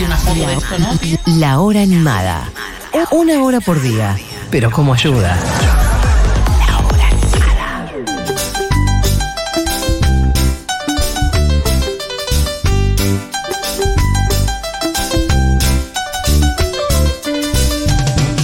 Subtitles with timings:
[0.00, 1.38] hacer una foto de esto, ¿no?
[1.38, 2.48] La hora animada.
[3.10, 4.16] Una hora por día.
[4.50, 5.36] Pero como ayuda.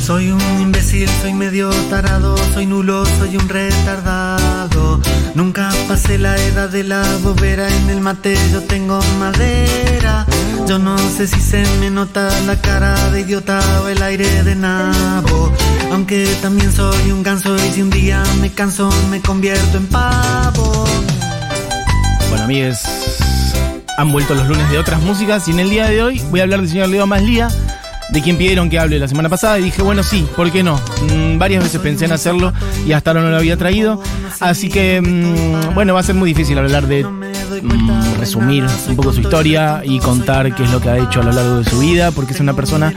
[0.04, 5.00] Soy un imbécil, soy medio tarado, soy nulo, soy un retardado.
[5.34, 10.24] Nunca pasé la edad de la bobera, en el mate yo tengo madera.
[10.66, 14.56] Yo no sé si se me nota la cara de idiota o el aire de
[14.56, 15.52] nabo.
[15.92, 20.84] Aunque también soy un ganso y si un día me canso me convierto en pavo.
[22.28, 22.82] Bueno, amigues,
[23.96, 26.42] han vuelto los lunes de otras músicas y en el día de hoy voy a
[26.42, 27.48] hablar del señor Leo Maslía,
[28.10, 30.80] de quien pidieron que hable la semana pasada y dije, bueno, sí, ¿por qué no?
[31.12, 32.52] Mm, varias veces pensé en hacerlo
[32.84, 34.02] y hasta ahora no lo había traído.
[34.40, 37.06] Así que, mm, bueno, va a ser muy difícil hablar de
[37.62, 41.24] mm, resumir un poco su historia y contar qué es lo que ha hecho a
[41.24, 42.92] lo largo de su vida, porque es una persona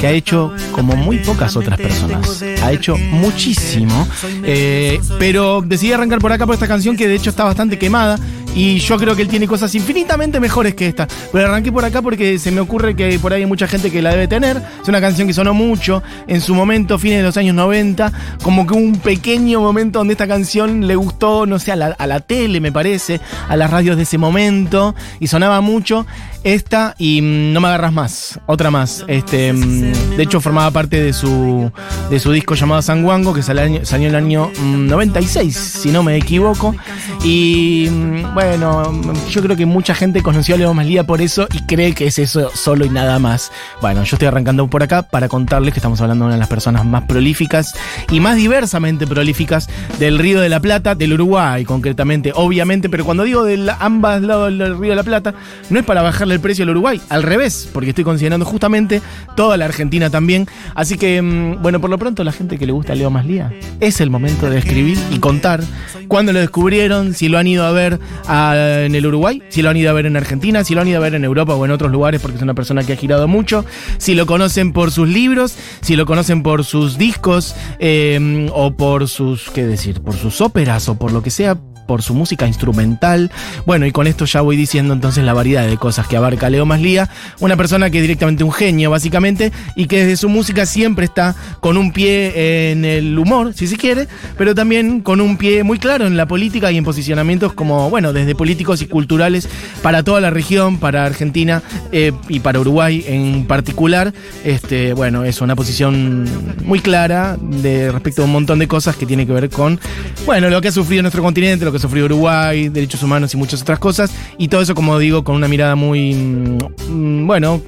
[0.00, 2.42] que ha hecho como muy pocas otras personas.
[2.62, 4.06] Ha hecho muchísimo.
[4.42, 8.18] Eh, pero decidí arrancar por acá por esta canción que de hecho está bastante quemada.
[8.54, 11.08] Y yo creo que él tiene cosas infinitamente mejores que esta.
[11.32, 14.00] Pero arranqué por acá porque se me ocurre que por ahí hay mucha gente que
[14.00, 14.62] la debe tener.
[14.80, 18.12] Es una canción que sonó mucho en su momento, fines de los años 90.
[18.42, 22.06] Como que un pequeño momento donde esta canción le gustó, no sé, a la, a
[22.06, 24.94] la tele, me parece, a las radios de ese momento.
[25.18, 26.06] Y sonaba mucho.
[26.44, 29.04] Esta y mm, No me agarras más, otra más.
[29.08, 31.72] Este, mm, de hecho, formaba parte de su,
[32.10, 36.02] de su disco llamado San Juango, que salió, en el año mm, 96, si no
[36.02, 36.76] me equivoco.
[37.24, 41.48] Y mm, bueno, mm, yo creo que mucha gente conoció a Leo Maslía por eso
[41.52, 43.50] y cree que es eso solo y nada más.
[43.80, 46.48] Bueno, yo estoy arrancando por acá para contarles que estamos hablando de una de las
[46.48, 47.74] personas más prolíficas
[48.10, 53.24] y más diversamente prolíficas del Río de la Plata, del Uruguay concretamente, obviamente, pero cuando
[53.24, 55.34] digo de ambas lados del Río de la Plata,
[55.70, 59.00] no es para bajarle el precio al Uruguay, al revés, porque estoy considerando justamente
[59.36, 60.46] toda la Argentina también.
[60.74, 64.00] Así que, mm, bueno, por lo pronto la gente que le gusta Leo Maslía, es
[64.00, 65.62] el momento de escribir y contar
[66.08, 69.76] cuándo lo descubrieron, si lo han ido a ver en el Uruguay, si lo han
[69.76, 71.70] ido a ver en Argentina, si lo han ido a ver en Europa o en
[71.70, 73.64] otros lugares, porque es una persona que ha girado mucho,
[73.98, 79.08] si lo conocen por sus libros, si lo conocen por sus discos eh, o por
[79.08, 80.00] sus, ¿qué decir?
[80.00, 83.30] Por sus óperas o por lo que sea por su música instrumental.
[83.66, 86.66] Bueno, y con esto ya voy diciendo entonces la variedad de cosas que abarca Leo
[86.66, 87.08] Maslía,
[87.40, 91.34] una persona que es directamente un genio básicamente y que desde su música siempre está
[91.60, 95.78] con un pie en el humor, si se quiere, pero también con un pie muy
[95.78, 99.48] claro en la política y en posicionamientos como, bueno, desde políticos y culturales
[99.82, 101.62] para toda la región, para Argentina
[101.92, 104.12] eh, y para Uruguay en particular.
[104.44, 106.24] Este, bueno, es una posición
[106.64, 109.78] muy clara de respecto a un montón de cosas que tiene que ver con,
[110.26, 113.62] bueno, lo que ha sufrido nuestro continente, lo que sufrió Uruguay, derechos humanos y muchas
[113.62, 114.10] otras cosas.
[114.38, 117.60] Y todo eso, como digo, con una mirada muy, mm, bueno,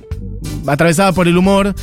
[0.66, 1.74] atravesada por el humor.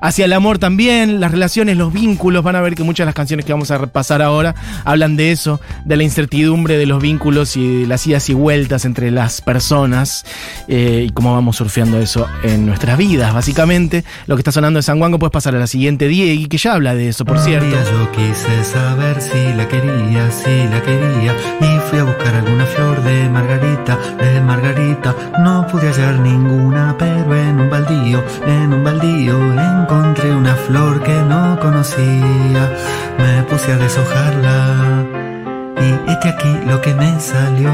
[0.00, 2.42] Hacia el amor también, las relaciones, los vínculos.
[2.42, 4.54] Van a ver que muchas de las canciones que vamos a repasar ahora
[4.84, 9.10] hablan de eso, de la incertidumbre de los vínculos y las idas y vueltas entre
[9.10, 10.24] las personas
[10.68, 14.04] eh, y cómo vamos surfeando eso en nuestras vidas, básicamente.
[14.26, 16.74] Lo que está sonando de San Juan, puedes pasar a la siguiente Diego, que ya
[16.74, 17.68] habla de eso, por cierto.
[17.68, 23.02] Yo quise saber si la quería, si la quería Y fui a buscar alguna flor
[23.02, 29.38] de margarita, de margarita No pude hallar ninguna, pero en un baldío, en un baldío
[29.90, 32.70] Encontré una flor que no conocía
[33.18, 35.06] Me puse a deshojarla
[35.80, 37.70] Y este aquí lo que me salió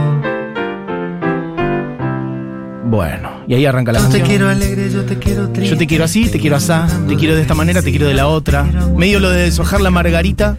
[2.84, 4.28] Bueno, y ahí arranca la Yo te canción.
[4.28, 7.34] quiero alegre, yo te quiero triste Yo te quiero así, te quiero asá, te quiero
[7.34, 8.62] de esta manera, te quiero de la otra.
[8.62, 10.58] Medio lo de deshojar la margarita,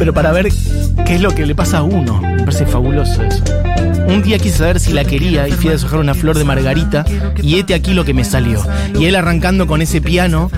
[0.00, 0.48] pero para ver
[1.06, 2.20] qué es lo que le pasa a uno.
[2.20, 3.44] Me parece fabuloso eso.
[4.38, 7.04] Quise saber si la quería y fui a deshojar una flor de margarita
[7.42, 8.62] y este aquí lo que me salió.
[8.98, 10.50] Y él arrancando con ese piano,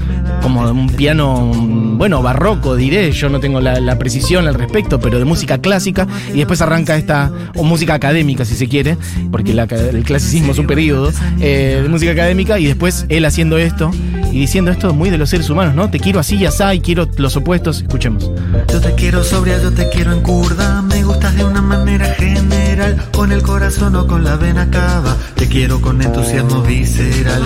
[0.42, 1.52] como un piano,
[1.96, 6.38] bueno, barroco diré, yo no tengo la, precisión al respecto, pero de música clásica, y
[6.38, 8.96] después arranca esta, o música académica si se quiere,
[9.30, 13.90] porque el clasicismo es un periodo, eh, de música académica, y después él haciendo esto
[14.32, 15.90] y diciendo esto muy de los seres humanos, ¿no?
[15.90, 18.30] Te quiero así y asá y quiero los opuestos, escuchemos.
[18.72, 20.80] Yo te quiero sobria, yo te quiero en curda.
[20.80, 25.16] Me gustas de una manera general, con el corazón o con la vena cava.
[25.34, 27.42] Te quiero con entusiasmo visceral.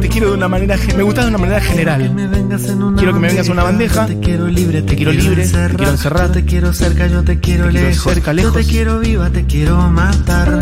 [0.00, 2.14] Te quiero de una manera, me gusta de una manera Que general.
[2.14, 4.06] me vengas en una Quiero que me vengas en una bandeja.
[4.06, 6.26] Yo te quiero libre, te, Te quiero libre, te quiero encerrado.
[6.28, 8.02] Yo te quiero cerca, yo te quiero Te quiero lejos.
[8.04, 8.54] cerca, Yo lejos.
[8.54, 10.58] te quiero viva, te quiero matar.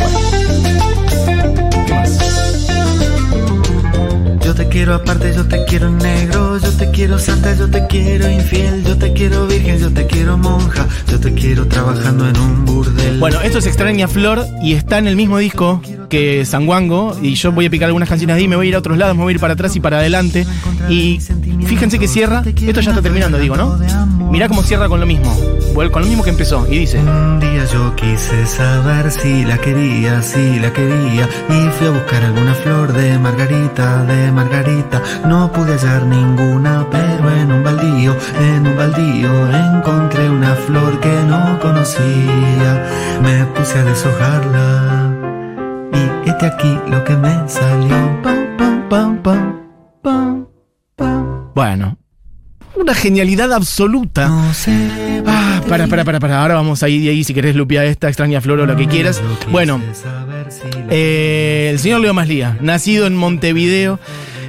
[4.77, 8.99] Quiero aparte, yo te quiero negro, yo te quiero santa, yo te quiero infiel, yo
[8.99, 13.19] te quiero virgen, yo te quiero monja, yo te quiero trabajando en un burdel.
[13.19, 15.81] Bueno, esto es Extraña Flor y está en el mismo disco
[16.11, 18.81] que Sanguango, y yo voy a picar algunas canciones ahí, me voy a ir a
[18.81, 20.47] otros lados, me voy a ir para atrás y para adelante.
[20.91, 21.21] Y
[21.65, 23.79] fíjense que cierra, esto ya está terminando, digo, ¿no?
[24.31, 25.35] Mirá cómo cierra con lo mismo,
[25.77, 26.99] con lo mismo que empezó, y dice...
[26.99, 32.25] Un día yo quise saber si la quería, si la quería, y fui a buscar
[32.25, 35.03] alguna flor de margarita, de margarita.
[35.27, 41.13] No pude hallar ninguna, pero en un baldío, en un baldío encontré una flor que
[41.25, 42.87] no conocía.
[43.23, 45.13] Me puse a deshojarla
[45.93, 48.23] y este aquí lo que me salió.
[48.23, 49.67] Pam, pam, pam, pam,
[50.03, 50.47] pam,
[50.97, 51.53] pam.
[51.55, 51.99] Bueno,
[52.77, 54.29] una genialidad absoluta.
[54.29, 54.73] No sé.
[55.27, 56.43] Ah, para, para, para, para.
[56.43, 58.87] Ahora vamos a ir de ahí si querés lupia esta extraña flor o lo que
[58.87, 59.23] quieras.
[59.51, 59.81] Bueno,
[60.91, 63.99] eh, el señor Leo Maslía, nacido en Montevideo.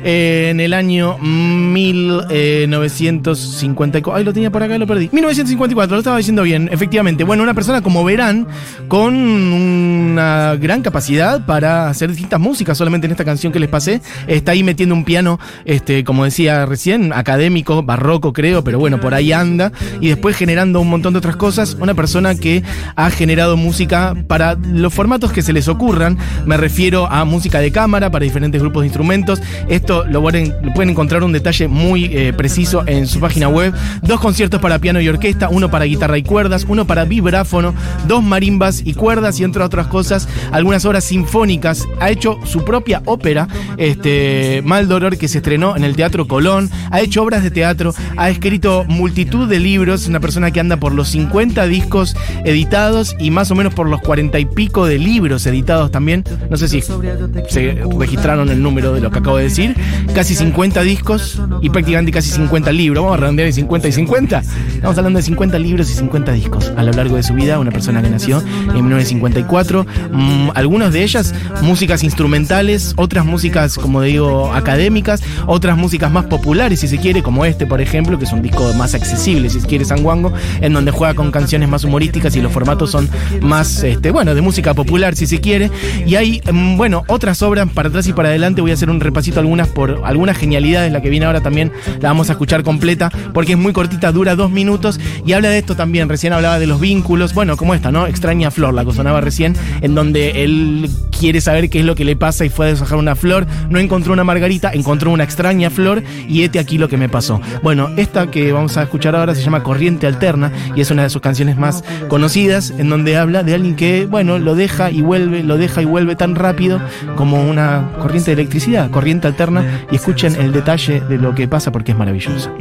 [0.04, 4.16] Eh, en el año 1954.
[4.16, 5.10] Ay, lo tenía por acá, lo perdí.
[5.12, 7.24] 1954, lo estaba diciendo bien, efectivamente.
[7.24, 8.48] Bueno, una persona como verán,
[8.88, 14.02] con una gran capacidad para hacer distintas músicas, solamente en esta canción que les pasé.
[14.28, 19.14] Está ahí metiendo un piano, este, como decía recién, académico, barroco, creo, pero bueno, por
[19.14, 19.72] ahí anda.
[20.02, 21.78] Y después generando un montón de otras cosas.
[21.80, 22.64] Una persona que
[22.96, 26.18] ha generado música para los formatos que se les ocurran.
[26.46, 29.42] Me refiero a música de cámara para diferentes grupos de instrumentos.
[29.88, 33.74] Esto lo pueden, pueden encontrar un detalle muy eh, preciso en su página web.
[34.02, 37.74] Dos conciertos para piano y orquesta, uno para guitarra y cuerdas, uno para vibráfono,
[38.06, 41.88] dos marimbas y cuerdas y entre otras cosas, algunas obras sinfónicas.
[42.02, 43.48] Ha hecho su propia ópera,
[43.78, 46.70] este, Mal Dolor, que se estrenó en el Teatro Colón.
[46.92, 50.06] Ha hecho obras de teatro, ha escrito multitud de libros.
[50.08, 52.14] Una persona que anda por los 50 discos
[52.44, 56.26] editados y más o menos por los 40 y pico de libros editados también.
[56.50, 59.77] No sé si se registraron el número de lo que acabo de decir.
[60.14, 63.04] Casi 50 discos y prácticamente casi 50 libros.
[63.04, 64.44] Vamos a redondear en 50 y 50.
[64.76, 67.60] Estamos hablando de 50 libros y 50 discos a lo largo de su vida.
[67.60, 69.86] Una persona que nació en 1954.
[70.12, 76.80] Mm, algunas de ellas músicas instrumentales, otras músicas, como digo, académicas, otras músicas más populares,
[76.80, 79.68] si se quiere, como este, por ejemplo, que es un disco más accesible, si se
[79.68, 83.10] quiere, Sanguango, en donde juega con canciones más humorísticas y los formatos son
[83.42, 85.72] más, este, bueno, de música popular, si se quiere.
[86.06, 88.62] Y hay, mm, bueno, otras obras para atrás y para adelante.
[88.62, 90.92] Voy a hacer un repasito algunas por algunas genialidades.
[90.92, 94.36] La que viene ahora también la vamos a escuchar completa porque es muy cortita, dura
[94.36, 96.10] dos minutos y habla de esto también.
[96.10, 98.08] Recién hablaba de los vínculos, bueno, como esta, ¿no?
[98.08, 102.06] Extraña flor, la que sonaba recién, en donde él quiere saber qué es lo que
[102.06, 103.48] le pasa y fue a deshojar una flor.
[103.70, 107.42] No encontró una margarita, encontró una extraña flor y este aquí lo que me pasó.
[107.64, 111.10] Bueno, esta que vamos a escuchar ahora se llama Corriente Alterna y es una de
[111.10, 115.44] sus canciones más conocidas, en donde habla de alguien que, bueno, lo deja y vuelve,
[115.44, 116.80] lo deja y vuelve tan rápido
[117.16, 121.72] como una corriente de electricidad, corriente alterna, y escuchen el detalle de lo que pasa
[121.72, 122.52] porque es maravilloso.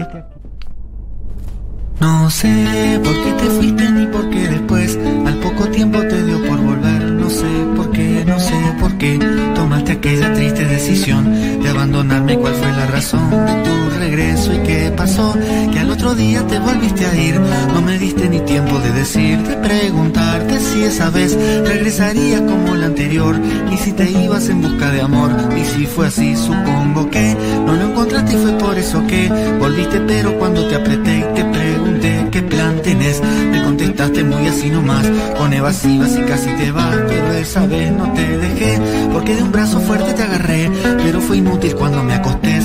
[2.01, 4.07] No sé por qué te fuiste ni
[12.97, 15.35] ¿Cuál fue la razón de tu regreso y qué pasó?
[15.71, 17.39] Que al otro día te volviste a ir.
[17.75, 21.37] No me diste ni tiempo de decirte, preguntarte si esa vez
[21.69, 23.39] regresarías como la anterior
[23.71, 25.31] y si te ibas en busca de amor.
[25.55, 29.29] Y si fue así, supongo que no lo encontraste y fue por eso que
[29.61, 30.01] volviste.
[30.01, 33.21] Pero cuando te apreté y te pregunté qué plan tenés,
[33.51, 35.07] me contestaste muy así nomás,
[35.37, 36.97] con evasivas y casi te vas.
[37.09, 38.81] Pero esa vez no te dejé,
[39.13, 40.71] porque de un brazo fuerte te agarré.
[41.03, 42.63] Pero fue inútil cuando me acosté,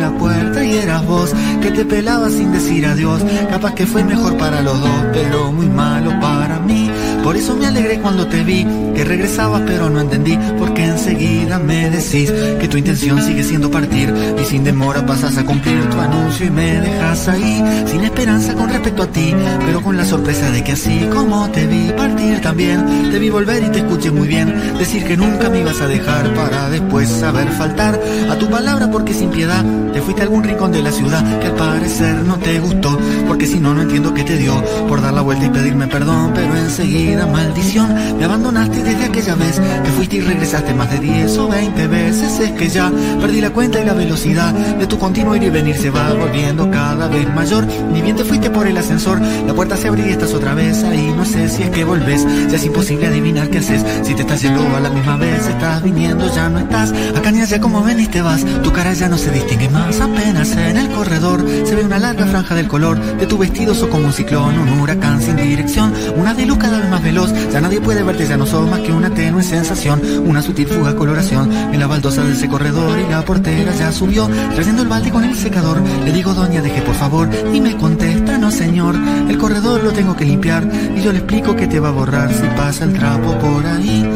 [0.00, 3.22] la puerta y eras vos que te pelabas sin decir adiós.
[3.50, 6.89] Capaz que fue mejor para los dos, pero muy malo para mí.
[7.22, 11.90] Por eso me alegré cuando te vi, que regresabas pero no entendí, porque enseguida me
[11.90, 16.46] decís que tu intención sigue siendo partir y sin demora pasas a cumplir tu anuncio
[16.46, 19.34] y me dejas ahí, sin esperanza con respecto a ti,
[19.66, 23.62] pero con la sorpresa de que así como te vi partir también, te vi volver
[23.64, 27.48] y te escuché muy bien, decir que nunca me ibas a dejar para después saber
[27.48, 28.00] faltar
[28.30, 31.48] a tu palabra porque sin piedad te fuiste a algún rincón de la ciudad que
[31.48, 32.98] al parecer no te gustó,
[33.28, 34.54] porque si no, no entiendo qué te dio
[34.88, 37.94] por dar la vuelta y pedirme perdón, pero enseguida maldición.
[38.18, 42.40] Me abandonaste desde aquella vez que fuiste y regresaste más de 10 o 20 veces,
[42.40, 42.90] es que ya
[43.20, 45.76] perdí la cuenta y la velocidad de tu continuo ir y venir.
[45.76, 49.76] Se va volviendo cada vez mayor, ni bien te fuiste por el ascensor, la puerta
[49.76, 52.64] se abre y estás otra vez ahí, no sé si es que volvés, ya es
[52.64, 56.48] imposible adivinar qué haces, si te estás yendo a la misma vez, estás viniendo, ya
[56.48, 59.30] no estás, acá ni allá como ven y te vas, tu cara ya no se
[59.30, 63.36] distingue más, apenas en el corredor se ve una larga franja del color de tu
[63.36, 67.02] vestido, sos como un ciclón, un huracán sin dirección, una de luz cada vez más
[67.02, 70.66] veloz, ya nadie puede verte, ya no sos más que una tenue sensación, una sutil
[70.66, 74.88] fuga coloración en la baldosa de ese corredor y la portera ya subió, trayendo el
[74.88, 78.96] balde con el secador, le digo doña deje por favor y me contesta no señor,
[79.28, 80.66] el corredor lo tengo que limpiar
[80.96, 84.08] y yo le explico que te va a borrar si pasa el trapo por ahí,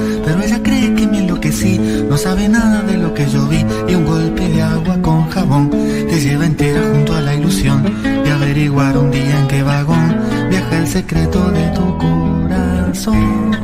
[2.09, 3.65] no sabe nada de lo que yo vi.
[3.89, 8.31] Y un golpe de agua con jabón te lleva entera junto a la ilusión de
[8.31, 10.17] averiguar un día en qué vagón
[10.51, 13.55] viaja el secreto de tu corazón.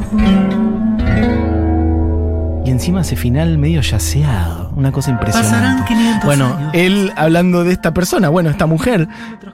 [2.70, 5.32] Y encima ese final medio yaceado, una cosa Pasarán
[5.80, 5.84] impresionante.
[5.88, 6.70] 500 Bueno, años.
[6.72, 9.08] él hablando de esta persona, bueno, esta mujer,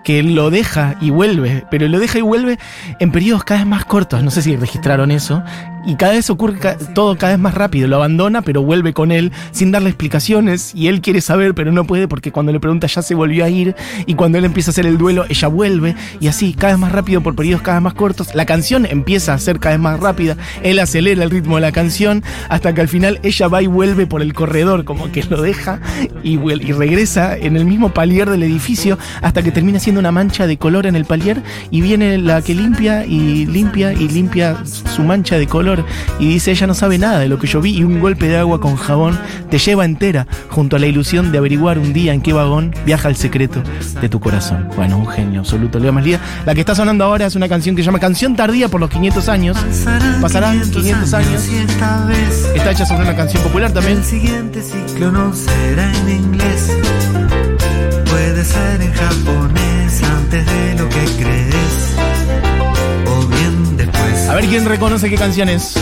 [0.05, 2.59] que lo deja y vuelve, pero lo deja y vuelve
[3.01, 5.43] en periodos cada vez más cortos, no sé si registraron eso,
[5.87, 9.11] y cada vez ocurre ca- todo cada vez más rápido, lo abandona, pero vuelve con
[9.13, 12.87] él sin darle explicaciones, y él quiere saber, pero no puede porque cuando le pregunta
[12.87, 15.97] ya se volvió a ir, y cuando él empieza a hacer el duelo, ella vuelve,
[16.21, 19.33] y así, cada vez más rápido por periodos cada vez más cortos, la canción empieza
[19.33, 22.81] a ser cada vez más rápida, él acelera el ritmo de la canción, hasta que
[22.83, 25.81] al final ella va y vuelve por el corredor, como que lo deja
[26.23, 30.47] y, y regresa en el mismo palier del edificio hasta que termina siendo una mancha
[30.47, 35.03] de color en el palier y viene la que limpia y limpia y limpia su
[35.03, 35.85] mancha de color
[36.19, 38.39] y dice ella no sabe nada de lo que yo vi y un golpe de
[38.39, 39.19] agua con jabón
[39.51, 43.09] te lleva entera junto a la ilusión de averiguar un día en qué vagón viaja
[43.09, 43.63] el secreto
[44.01, 44.69] de tu corazón.
[44.77, 46.21] Bueno, un genio absoluto, Leo Maslía.
[46.45, 48.91] La que está sonando ahora es una canción que se llama Canción Tardía por los
[48.91, 49.57] 500 años.
[50.21, 51.49] Pasarán 500 años.
[52.55, 53.99] Está hecha sobre una canción popular también.
[53.99, 56.71] el siguiente ciclo no será en inglés.
[58.09, 61.97] Puede ser en japonés antes de lo que crees.
[63.07, 64.29] O bien después.
[64.29, 65.75] A ver quién reconoce qué canción es.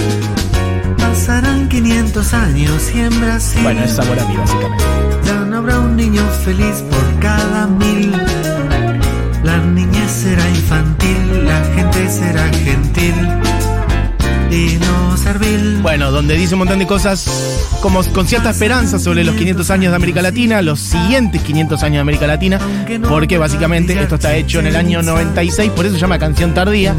[0.97, 4.85] Pasarán 500 años y en Brasil Bueno, es sabor a mí, básicamente.
[5.27, 8.13] ya no habrá un niño feliz por cada mil.
[9.43, 13.15] La niñez será infantil, la gente será gentil
[15.17, 15.79] servil.
[15.83, 17.27] Bueno, donde dice un montón de cosas
[17.81, 21.95] como con cierta esperanza sobre los 500 años de América Latina, los siguientes 500 años
[21.97, 22.59] de América Latina,
[23.09, 26.95] porque básicamente esto está hecho en el año 96, por eso se llama Canción Tardía,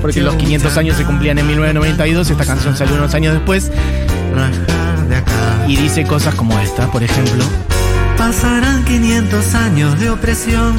[0.00, 3.70] porque los 500 años se cumplían en 1992, esta canción salió unos años después,
[5.66, 7.44] y dice cosas como esta, por ejemplo.
[8.16, 10.76] Pasarán 500 años de opresión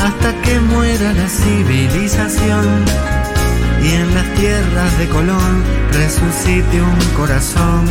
[0.00, 3.15] hasta que muera la civilización
[3.86, 5.62] y en las tierras de Colón
[5.92, 7.84] resucite un corazón.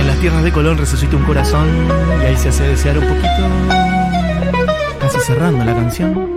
[0.00, 1.68] En las tierras de Colón resucita un corazón
[2.22, 3.48] y ahí se hace desear un poquito,
[5.00, 6.34] casi cerrando la canción.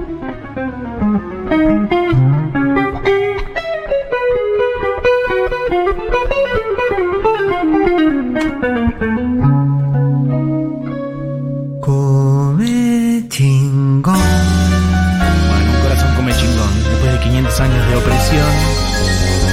[17.69, 18.47] De opresión.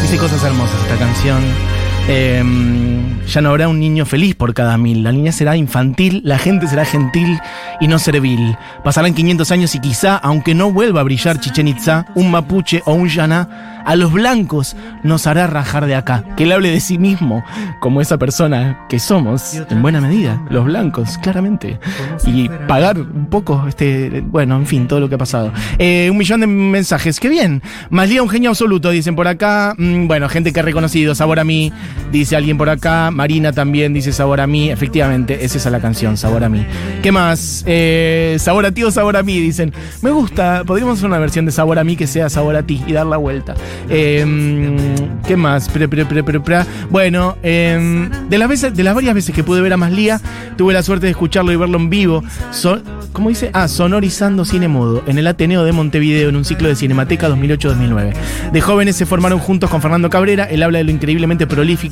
[0.02, 1.42] Dice cosas hermosas esta canción.
[2.06, 5.02] Em, ya no habrá un niño feliz por cada mil.
[5.02, 7.38] La niña será infantil, la gente será gentil
[7.80, 8.56] y no servil.
[8.84, 12.92] Pasarán 500 años y quizá, aunque no vuelva a brillar Chichen Itza, un mapuche o
[12.92, 16.24] un yaná, a los blancos nos hará rajar de acá.
[16.36, 17.44] Que él hable de sí mismo
[17.80, 21.78] como esa persona que somos, en buena medida, los blancos, claramente.
[22.26, 25.52] Y pagar un poco, este, bueno, en fin, todo lo que ha pasado.
[25.78, 27.62] Eh, un millón de mensajes, qué bien.
[27.90, 29.74] Maslía, un genio absoluto, dicen por acá.
[29.76, 31.72] Mm, bueno, gente que ha reconocido, Sabor a mí,
[32.12, 33.10] dice alguien por acá.
[33.10, 34.70] Marina también dice Sabor a mí.
[34.70, 36.64] Efectivamente, es esa la canción, Sabor a mí.
[37.02, 37.64] ¿Qué más?
[37.66, 39.72] Eh, sabor a ti o Sabor a mí, dicen.
[40.02, 42.82] Me gusta, podríamos hacer una versión de Sabor a mí que sea Sabor a ti
[42.86, 43.54] y dar la vuelta.
[43.88, 44.76] Eh,
[45.26, 45.68] ¿Qué más?
[46.90, 50.20] Bueno, eh, de, las veces, de las varias veces que pude ver a Maslía,
[50.56, 52.22] tuve la suerte de escucharlo y verlo en vivo.
[52.50, 52.80] So-
[53.12, 53.50] ¿Cómo dice?
[53.52, 58.12] Ah, sonorizando cine mudo en el Ateneo de Montevideo en un ciclo de Cinemateca 2008-2009.
[58.52, 60.44] De jóvenes se formaron juntos con Fernando Cabrera.
[60.44, 61.83] Él habla de lo increíblemente prolífico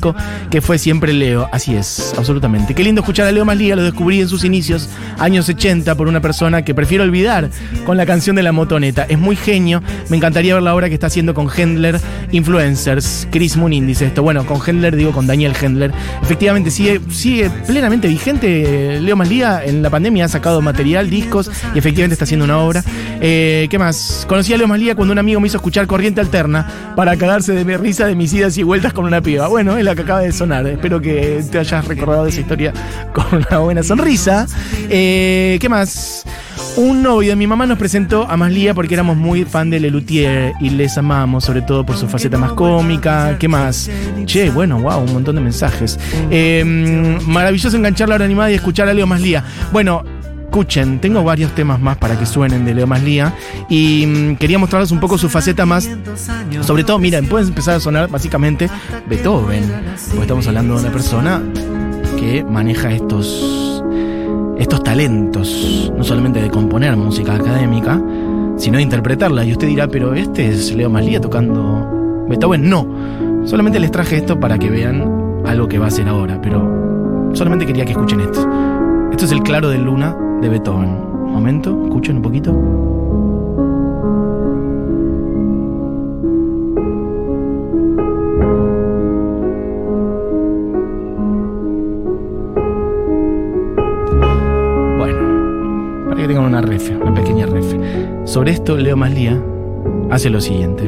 [0.49, 1.49] que fue siempre Leo.
[1.51, 2.73] Así es, absolutamente.
[2.75, 3.75] Qué lindo escuchar a Leo Maslía.
[3.75, 7.49] Lo descubrí en sus inicios, años 80, por una persona que prefiero olvidar
[7.85, 9.03] con la canción de la motoneta.
[9.03, 9.81] Es muy genio.
[10.09, 11.99] Me encantaría ver la obra que está haciendo con Hendler
[12.31, 13.27] Influencers.
[13.31, 14.23] Chris Munin dice esto.
[14.23, 15.91] Bueno, con Hendler digo con Daniel Hendler.
[16.21, 18.95] Efectivamente, sigue, sigue plenamente vigente.
[18.97, 22.57] eh, Leo Maslía en la pandemia ha sacado material, discos y efectivamente está haciendo una
[22.59, 22.83] obra.
[23.21, 24.25] Eh, ¿Qué más?
[24.27, 27.63] Conocí a Leo Maslía cuando un amigo me hizo escuchar Corriente Alterna para cagarse de
[27.65, 29.47] mi risa de mis idas y vueltas con una piba.
[29.47, 30.65] Bueno, la que acaba de sonar.
[30.67, 32.73] Espero que te hayas recordado esa historia
[33.13, 34.47] con una buena sonrisa.
[34.89, 36.23] Eh, ¿Qué más?
[36.75, 40.53] Un novio de mi mamá nos presentó a Maslía porque éramos muy fan de Lelutier
[40.59, 43.37] y les amamos, sobre todo por su faceta más cómica.
[43.37, 43.89] ¿Qué más?
[44.25, 45.99] Che, bueno, wow, un montón de mensajes.
[46.31, 46.63] Eh,
[47.27, 49.43] maravilloso enganchar la animada y escuchar a Leo Maslía.
[49.71, 50.03] Bueno,
[50.53, 53.33] escuchen, tengo varios temas más para que suenen de Leo Maslía
[53.69, 55.89] y mm, quería mostrarles un poco su faceta más.
[56.61, 58.69] Sobre todo, miren, pueden empezar a sonar básicamente
[59.09, 59.63] Beethoven,
[60.09, 61.41] porque estamos hablando de una persona
[62.19, 63.81] que maneja estos
[64.59, 67.99] estos talentos, no solamente de componer música académica,
[68.57, 69.43] sino de interpretarla.
[69.45, 72.69] Y usted dirá, pero este es Leo Maslía tocando Beethoven.
[72.69, 72.87] No,
[73.45, 77.65] solamente les traje esto para que vean algo que va a hacer ahora, pero solamente
[77.65, 78.47] quería que escuchen esto.
[79.11, 81.13] Esto es el claro de luna de Beethoven.
[81.31, 82.51] Momento, escuchen un poquito.
[94.97, 97.79] Bueno, para que tengan una refe, una pequeña refe.
[98.25, 99.41] Sobre esto, Leo Maslía
[100.11, 100.83] hace lo siguiente.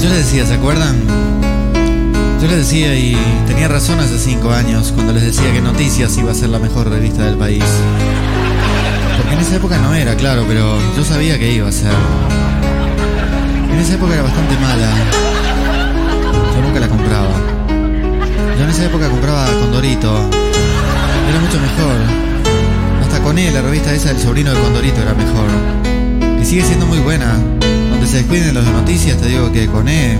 [0.00, 0.96] Yo les decía, ¿se acuerdan?
[2.40, 3.16] Yo les decía y
[3.48, 6.88] tenía razón hace cinco años cuando les decía que Noticias iba a ser la mejor
[6.88, 7.64] revista del país.
[9.16, 11.90] Porque en esa época no era, claro, pero yo sabía que iba a ser.
[13.72, 14.88] En esa época era bastante mala.
[16.54, 17.34] Yo nunca la compraba.
[18.56, 20.16] Yo en esa época compraba Condorito.
[21.28, 21.96] Era mucho mejor.
[23.02, 26.40] Hasta con él, la revista esa del sobrino de Condorito era mejor.
[26.40, 27.34] Y sigue siendo muy buena.
[27.90, 30.18] Donde se descuiden los de noticias, te digo que con él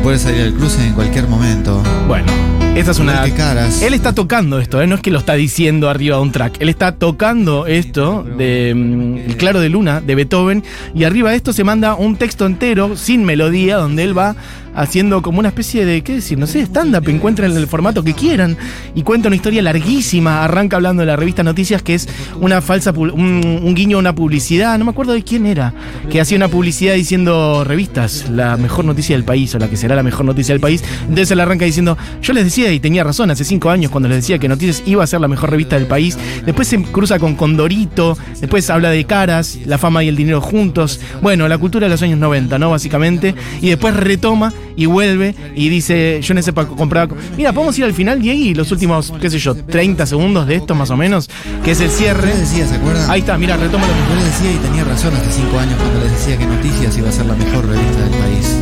[0.00, 1.82] puede salir al cruce en cualquier momento.
[2.06, 2.30] Bueno,
[2.74, 3.24] esta es una.
[3.24, 3.82] Qué caras.
[3.82, 4.86] Él está tocando esto, ¿eh?
[4.86, 6.60] no es que lo está diciendo arriba de un track.
[6.60, 10.62] Él está tocando esto de mm, El Claro de Luna de Beethoven
[10.94, 14.36] y arriba de esto se manda un texto entero sin melodía donde él va
[14.78, 16.38] haciendo como una especie de, ¿qué decir?
[16.38, 18.56] No sé, stand-up, encuentren el formato que quieran
[18.94, 20.44] y cuenta una historia larguísima.
[20.44, 22.08] Arranca hablando de la revista Noticias, que es
[22.40, 25.74] una falsa, un guiño a una publicidad, no me acuerdo de quién era,
[26.10, 29.96] que hacía una publicidad diciendo revistas, la mejor noticia del país o la que será
[29.96, 30.84] la mejor noticia del país.
[31.02, 34.18] Entonces él arranca diciendo, yo les decía y tenía razón hace cinco años cuando les
[34.18, 36.16] decía que Noticias iba a ser la mejor revista del país.
[36.46, 41.00] Después se cruza con Condorito, después habla de caras, la fama y el dinero juntos.
[41.20, 42.70] Bueno, la cultura de los años 90, ¿no?
[42.70, 43.34] Básicamente.
[43.60, 47.12] Y después retoma y vuelve y dice, yo en ese época compraba...
[47.36, 50.54] Mira, podemos ir al final, Diego, y los últimos, qué sé yo, 30 segundos de
[50.54, 51.28] esto más o menos,
[51.64, 52.28] que es el cierre.
[52.28, 53.10] decía, ¿se acuerdan?
[53.10, 54.10] Ahí está, mira, retoma lo mismo.
[54.10, 57.08] Yo les decía y tenía razón hace cinco años cuando les decía que Noticias iba
[57.08, 58.56] a ser la mejor revista del país.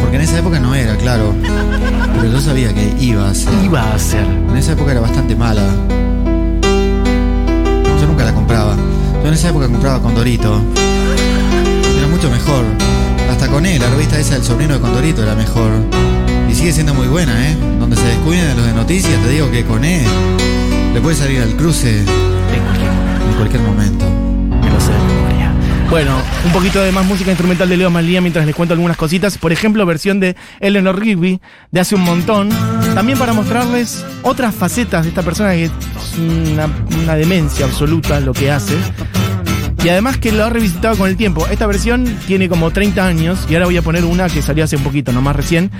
[0.00, 1.34] Porque en esa época no era, claro.
[2.20, 3.52] Pero yo sabía que iba a ser.
[3.64, 4.24] Iba a ser.
[4.24, 5.64] En esa época era bastante mala.
[8.00, 8.76] Yo nunca la compraba.
[9.22, 10.62] Yo en esa época compraba Condorito.
[11.98, 12.85] Era mucho mejor.
[13.46, 15.70] Hasta con él, la revista esa del sobrino de Condorito era mejor.
[16.50, 17.56] Y sigue siendo muy buena, ¿eh?
[17.78, 20.04] Donde se descuiden de los de noticias, te digo que con él
[20.92, 24.04] le puede salir al cruce En cualquier momento.
[25.88, 29.38] Bueno, un poquito de más música instrumental de Leo Malía mientras les cuento algunas cositas.
[29.38, 32.48] Por ejemplo, versión de Eleanor Rigby de hace un montón.
[32.96, 35.70] También para mostrarles otras facetas de esta persona que es
[36.18, 38.74] una demencia absoluta lo que hace.
[39.86, 41.46] Y además que lo ha revisitado con el tiempo.
[41.46, 44.74] Esta versión tiene como 30 años y ahora voy a poner una que salió hace
[44.74, 45.70] un poquito, nomás recién.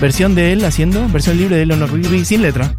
[0.00, 2.74] Versión de él haciendo, versión libre de Eleanor Rigby sin letra.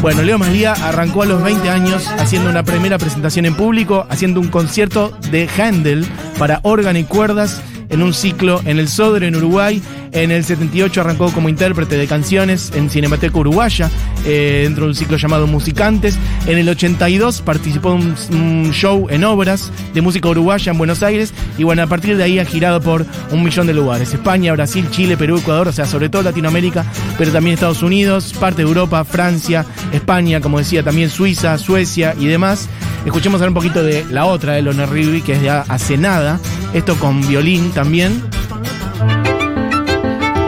[0.00, 4.40] Bueno, Leo Maslía arrancó a los 20 años haciendo una primera presentación en público, haciendo
[4.40, 6.06] un concierto de Handel
[6.38, 9.82] para órgano y cuerdas en un ciclo en el Sodre, en Uruguay.
[10.12, 13.90] En el 78 arrancó como intérprete de canciones en Cinemateca Uruguaya,
[14.26, 16.18] eh, dentro de un ciclo llamado Musicantes.
[16.46, 21.32] En el 82 participó en un, show en obras de música uruguaya en Buenos Aires.
[21.56, 24.12] Y bueno, a partir de ahí ha girado por un millón de lugares.
[24.12, 26.84] España, Brasil, Chile, Perú, Ecuador, o sea, sobre todo Latinoamérica,
[27.16, 32.26] pero también Estados Unidos, parte de Europa, Francia, España, como decía, también Suiza, Suecia y
[32.26, 32.68] demás.
[33.06, 36.38] Escuchemos ahora un poquito de la otra, de Rigby, que es de hace nada.
[36.74, 38.22] Esto con violín también.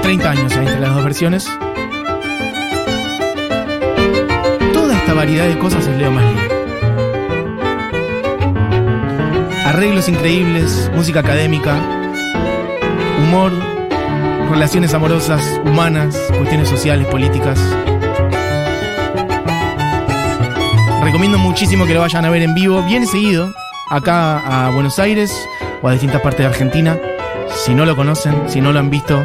[0.04, 1.48] 30 años entre las dos versiones.
[4.74, 6.42] Toda esta variedad de cosas es Leo Maslía.
[9.64, 11.80] Arreglos increíbles, música académica,
[13.18, 13.50] humor,
[14.50, 17.58] relaciones amorosas, humanas, cuestiones sociales, políticas.
[21.02, 23.54] Recomiendo muchísimo que lo vayan a ver en vivo, bien seguido,
[23.88, 25.34] acá a Buenos Aires
[25.80, 26.98] o a distintas partes de Argentina.
[27.56, 29.24] Si no lo conocen, si no lo han visto,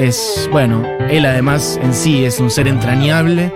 [0.00, 3.52] es, bueno, él además en sí es un ser entrañable.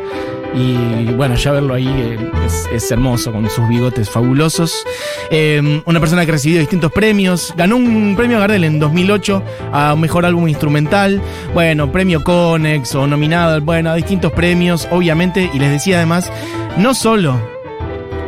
[0.55, 2.31] Y bueno, ya verlo ahí eh,
[2.73, 4.85] es, hermoso, con sus bigotes fabulosos.
[5.31, 7.53] Eh, una persona que recibió distintos premios.
[7.57, 11.21] Ganó un premio Gardel en 2008 a Mejor Álbum Instrumental.
[11.55, 15.51] Bueno, premio Conex o nominado, bueno, a distintos premios, obviamente.
[15.53, 16.31] Y les decía además,
[16.77, 17.41] no solo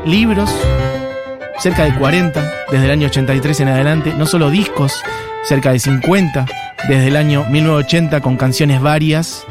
[0.04, 0.50] libros,
[1.58, 5.00] cerca de 40 desde el año 83 en adelante, no solo discos,
[5.44, 6.46] cerca de 50
[6.88, 9.44] desde el año 1980 con canciones varias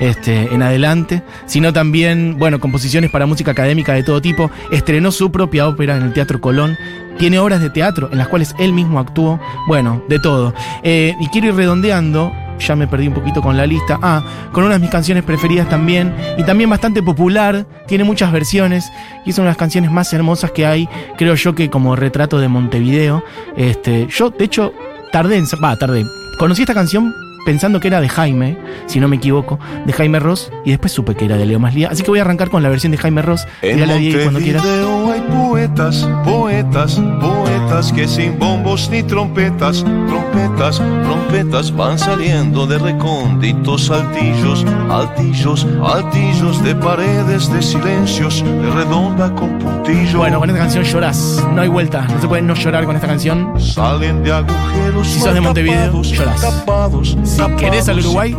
[0.00, 4.50] este, en adelante, sino también, bueno, composiciones para música académica de todo tipo.
[4.70, 6.76] Estrenó su propia ópera en el Teatro Colón.
[7.18, 9.38] Tiene obras de teatro en las cuales él mismo actuó.
[9.68, 10.54] Bueno, de todo.
[10.82, 12.32] Eh, y quiero ir redondeando.
[12.58, 13.98] ya me perdí un poquito con la lista.
[14.02, 18.90] Ah, con una de mis canciones preferidas también, y también bastante popular, tiene muchas versiones,
[19.24, 22.38] y es una de las canciones más hermosas que hay, creo yo que como retrato
[22.38, 23.24] de Montevideo.
[23.56, 24.72] Este, yo, de hecho,
[25.12, 25.44] tardé en...
[25.62, 26.06] Va, tardé.
[26.36, 27.14] Conocí esta canción
[27.44, 31.14] pensando que era de Jaime, si no me equivoco, de Jaime Ross, y después supe
[31.14, 31.88] que era de Leo Maslía.
[31.90, 33.46] Así que voy a arrancar con la versión de Jaime Ross.
[33.62, 34.62] En Tírala, Diego, cuando quieras.
[34.62, 42.78] Montevideo hay poetas, poetas, poetas que sin bombos ni trompetas, trompetas, trompetas van saliendo de
[42.78, 50.18] recónditos altillos, altillos, altillos de paredes de silencios, de redonda con puntillo.
[50.18, 51.44] Bueno, con esta canción llorás.
[51.54, 52.02] No hay vuelta.
[52.02, 53.60] No se puede no llorar con esta canción.
[53.60, 56.02] Salen de agujeros Si sos de Montevideo,
[56.40, 58.36] tapados, Si querés al Uruguay,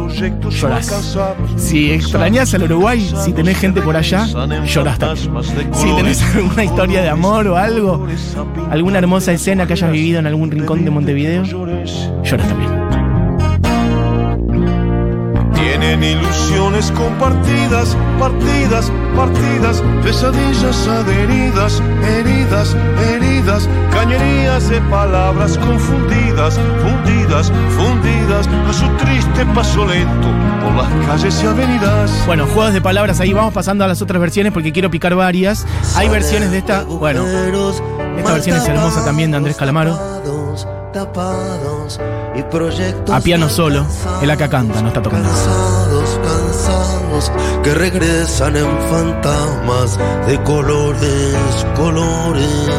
[0.49, 1.17] llorás.
[1.57, 4.27] Si extrañas al Uruguay, si tenés gente por allá,
[4.65, 5.43] llorás también.
[5.73, 8.07] Si tenés alguna historia de amor o algo,
[8.69, 12.82] alguna hermosa escena que hayas vivido en algún rincón de Montevideo, lloras también.
[15.93, 22.75] Tienen ilusiones compartidas, partidas, partidas, pesadillas adheridas, heridas,
[23.11, 30.29] heridas, cañerías de palabras confundidas, fundidas, fundidas a su triste paso lento
[30.63, 32.23] por las calles y avenidas.
[32.25, 35.67] Bueno, juegos de palabras ahí, vamos pasando a las otras versiones porque quiero picar varias.
[35.95, 37.23] Hay versiones de esta, bueno,
[38.17, 40.82] esta versión es hermosa también de Andrés Calamaro.
[40.93, 41.99] Tapados
[42.35, 43.83] y proyectos A piano solo,
[44.21, 45.27] el acá canta, no está tocando.
[45.27, 47.31] Cansados, cansados,
[47.63, 52.69] que regresan en fantasmas de colores, colores,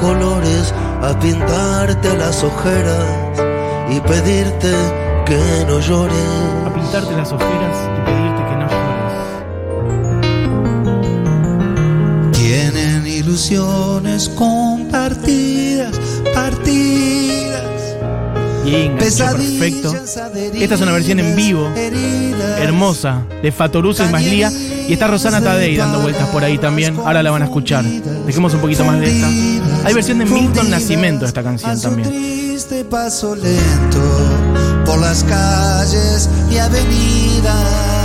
[0.00, 3.40] colores, a pintarte las ojeras
[3.90, 4.72] y pedirte
[5.26, 6.16] que no A llores.
[6.72, 9.12] pintarte las ojeras y pedirte que no llores.
[12.32, 15.98] Tienen ilusiones compartidas,
[16.36, 17.62] partidas.
[18.64, 19.94] Y perfecto.
[20.54, 21.70] Esta es una versión en vivo,
[22.58, 24.52] hermosa, de Fatoruso y Maslía.
[24.88, 26.96] Y está Rosana Tadei dando vueltas por ahí también.
[26.96, 27.84] Ahora la van a escuchar.
[27.84, 29.28] Dejemos un poquito más de esta.
[29.86, 32.08] Hay versión de Milton Nacimiento de esta canción también.
[32.08, 34.02] Triste paso lento
[34.84, 37.95] por las calles y avenidas.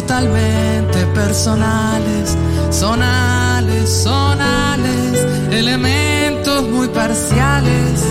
[0.00, 2.36] Totalmente personales,
[2.70, 8.04] sonales, sonales, elementos muy parciales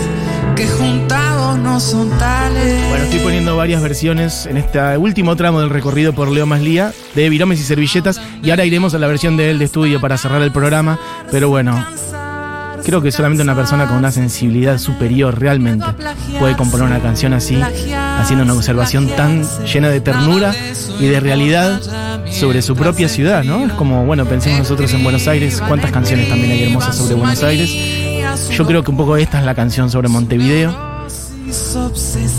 [0.56, 2.88] que juntados no son tales.
[2.88, 7.28] Bueno, estoy poniendo varias versiones en este último tramo del recorrido por Leo Maslía de
[7.28, 8.18] Viromes y Servilletas.
[8.42, 10.98] Y ahora iremos a la versión de él de estudio para cerrar el programa.
[11.30, 11.84] Pero bueno,
[12.84, 15.86] creo que solamente una persona con una sensibilidad superior realmente
[16.38, 17.60] puede componer una canción así,
[18.18, 20.54] haciendo una observación tan llena de ternura
[20.98, 21.80] y de realidad
[22.30, 23.64] sobre su propia ciudad, ¿no?
[23.64, 27.42] Es como, bueno, pensemos nosotros en Buenos Aires, cuántas canciones también hay hermosas sobre Buenos
[27.42, 27.70] Aires.
[28.50, 30.94] Yo creo que un poco esta es la canción sobre Montevideo.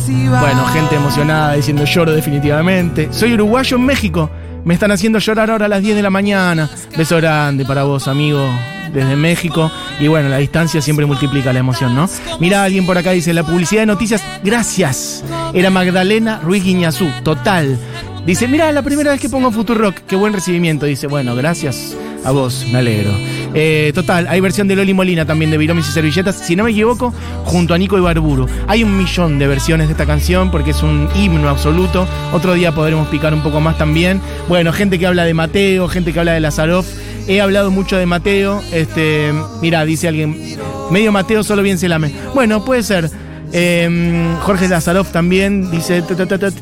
[0.07, 3.09] Bueno, gente emocionada diciendo lloro definitivamente.
[3.11, 4.29] Soy uruguayo en México.
[4.65, 6.69] Me están haciendo llorar ahora a las 10 de la mañana.
[6.97, 8.49] Beso grande para vos, amigo,
[8.91, 9.71] desde México.
[9.99, 12.09] Y bueno, la distancia siempre multiplica la emoción, ¿no?
[12.39, 15.23] Mira, alguien por acá dice, la publicidad de noticias, gracias.
[15.53, 17.77] Era Magdalena Ruiz Guiñazú, total.
[18.25, 20.87] Dice, mira, la primera vez que pongo Futurock, qué buen recibimiento.
[20.87, 21.95] Dice, bueno, gracias
[22.25, 23.11] a vos, me alegro.
[23.53, 26.71] Eh, total, hay versión de Loli Molina también de Viromis y Servilletas, si no me
[26.71, 28.47] equivoco, junto a Nico Ibarburu.
[28.67, 32.07] Hay un millón de versiones de esta canción porque es un himno absoluto.
[32.33, 34.19] Otro día podremos picar un poco más también.
[34.49, 36.87] Bueno, gente que habla de Mateo, gente que habla de Lazaroff.
[37.27, 38.61] He hablado mucho de Mateo.
[38.71, 40.57] Este, mira, dice alguien,
[40.89, 42.11] medio Mateo solo bien se lame.
[42.33, 43.09] Bueno, puede ser.
[43.57, 46.03] Eh, Jorge Lazaroff también dice,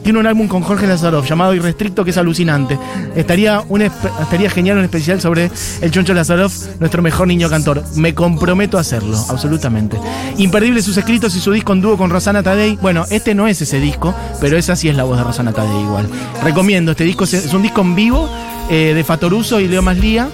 [0.04, 2.78] tiene un álbum con Jorge Lazaroff llamado Irrestricto que es alucinante.
[3.16, 5.50] Estaría, un, estaría genial un especial sobre
[5.82, 7.84] el Choncho Lazaroff, nuestro mejor niño cantor.
[7.96, 9.98] Me comprometo a hacerlo, absolutamente.
[10.38, 12.78] Imperdible sus escritos y su disco en dúo con Rosana Tadei.
[12.80, 15.82] Bueno, este no es ese disco, pero esa sí es la voz de Rosana Tadei
[15.82, 16.08] igual.
[16.44, 18.30] Recomiendo, este disco es un disco en vivo
[18.70, 20.30] eh, de Fatoruso y Leo Maslía.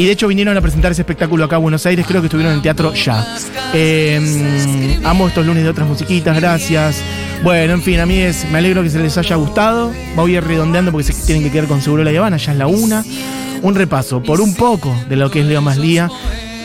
[0.00, 2.52] Y de hecho vinieron a presentar ese espectáculo acá a Buenos Aires, creo que estuvieron
[2.52, 3.22] en el Teatro Ya.
[3.74, 7.02] Eh, amo estos lunes de otras musiquitas, gracias.
[7.42, 9.92] Bueno, en fin, a mí es, me alegro que se les haya gustado.
[10.16, 12.56] Voy a ir redondeando porque se tienen que quedar con Seguro La Habana, ya es
[12.56, 13.04] la una.
[13.60, 16.08] Un repaso por un poco de lo que es Leo Maslía.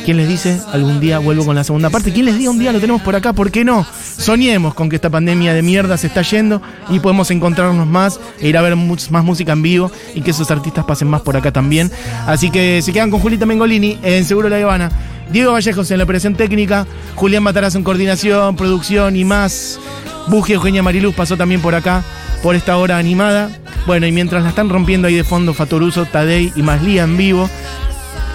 [0.06, 0.62] ¿Quién les dice?
[0.72, 2.13] Algún día vuelvo con la segunda parte.
[2.13, 3.34] ¿Quién les diga un día lo tenemos por acá?
[3.34, 3.88] ¿Por qué no?
[4.18, 8.48] Soñemos con que esta pandemia de mierda se está yendo y podemos encontrarnos más e
[8.48, 11.52] ir a ver más música en vivo y que esos artistas pasen más por acá
[11.52, 11.91] también.
[12.28, 14.91] Así que se quedan con Julita Mengolini en Seguro La Habana.
[15.32, 19.80] Diego Vallejos en la operación técnica, Julián Matarazzo en coordinación, producción y más.
[20.28, 22.04] Buji Eugenia Mariluz pasó también por acá,
[22.44, 23.50] por esta hora animada.
[23.88, 27.50] Bueno, y mientras la están rompiendo ahí de fondo Fatoruso, Tadei y Maslía en vivo,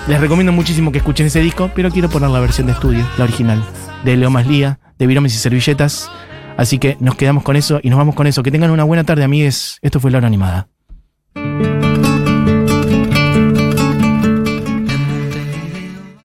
[0.08, 3.24] les recomiendo muchísimo que escuchen ese disco, pero quiero poner la versión de estudio, la
[3.24, 3.62] original,
[4.04, 6.10] de Leo Maslía, de Viromes y Servilletas.
[6.56, 8.42] Así que nos quedamos con eso y nos vamos con eso.
[8.42, 9.78] Que tengan una buena tarde, amigues.
[9.82, 10.68] Esto fue La Hora Animada.